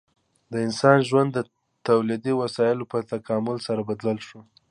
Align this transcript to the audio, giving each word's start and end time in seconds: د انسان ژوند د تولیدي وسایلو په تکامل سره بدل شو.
د 0.51 0.53
انسان 0.65 0.97
ژوند 1.09 1.29
د 1.33 1.39
تولیدي 1.87 2.33
وسایلو 2.41 2.85
په 2.91 2.97
تکامل 3.11 3.57
سره 3.67 3.81
بدل 3.89 4.17
شو. 4.27 4.39